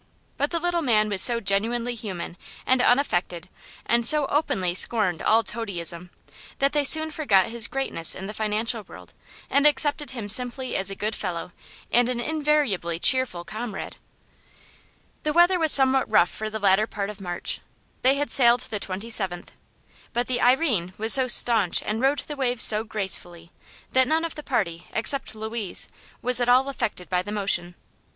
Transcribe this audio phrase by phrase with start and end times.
[0.35, 3.47] But the little man was so genuinely human and unaffected
[3.85, 6.09] and so openly scorned all toadyism
[6.57, 9.13] that they soon forgot his greatness in the financial world
[9.47, 11.51] and accepted him simply as a good fellow
[11.91, 13.97] and an invariably cheerful comrade.
[15.21, 17.61] The weather was somewhat rough for the latter part of March
[18.01, 19.55] they had sailed the twenty seventh
[20.13, 23.51] but the "Irene" was so staunch and rode the waves so gracefully
[23.91, 25.89] that none of the party except Louise
[26.23, 27.75] was at all affected by the motion.